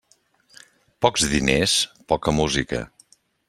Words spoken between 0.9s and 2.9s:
Pocs diners, poca música.